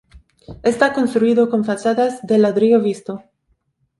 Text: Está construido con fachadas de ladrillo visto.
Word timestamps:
Está 0.71 0.93
construido 0.93 1.47
con 1.51 1.63
fachadas 1.63 2.25
de 2.25 2.39
ladrillo 2.39 2.79
visto. 2.81 3.23